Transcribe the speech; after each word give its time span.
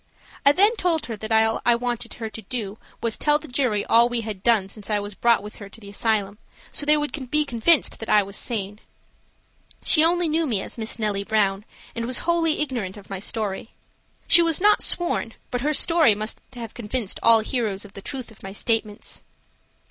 I 0.43 0.51
then 0.51 0.75
told 0.77 1.05
her 1.05 1.17
that 1.17 1.31
all 1.31 1.61
I 1.63 1.75
wanted 1.75 2.15
her 2.15 2.27
to 2.27 2.41
do 2.41 2.79
was 3.01 3.17
tell 3.17 3.37
the 3.37 3.47
jury 3.47 3.85
all 3.85 4.09
we 4.09 4.21
had 4.21 4.41
done 4.41 4.67
since 4.67 4.89
I 4.89 4.99
was 4.99 5.13
brought 5.13 5.43
with 5.43 5.57
her 5.57 5.69
to 5.69 5.79
the 5.79 5.89
asylum, 5.91 6.39
so 6.71 6.87
they 6.87 6.97
would 6.97 7.29
be 7.29 7.45
convinced 7.45 7.99
that 7.99 8.09
I 8.09 8.23
was 8.23 8.35
sane. 8.35 8.79
She 9.83 10.03
only 10.03 10.27
knew 10.27 10.47
me 10.47 10.59
as 10.63 10.75
Miss 10.75 10.97
Nellie 10.97 11.23
Brown, 11.23 11.65
and 11.93 12.07
was 12.07 12.17
wholly 12.25 12.61
ignorant 12.63 12.97
of 12.97 13.11
my 13.11 13.19
story. 13.19 13.75
She 14.27 14.41
was 14.41 14.59
not 14.59 14.81
sworn, 14.81 15.35
but 15.51 15.61
her 15.61 15.71
story 15.71 16.15
must 16.15 16.41
have 16.53 16.73
convinced 16.73 17.19
all 17.21 17.41
hearers 17.41 17.85
of 17.85 17.93
the 17.93 18.01
truth 18.01 18.31
of 18.31 18.41
my 18.41 18.53
statements. 18.53 19.21